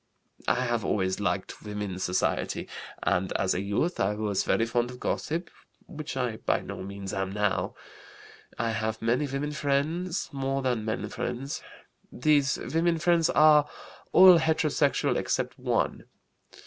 [0.47, 2.67] "I have always liked women's society
[3.03, 5.51] and, as a youth, I was very fond of gossip,
[5.85, 7.75] which I by no means am now.
[8.57, 11.61] I have many women friends, more than men friends.
[12.11, 13.69] These women friends are
[14.11, 16.05] all heterosexual except one.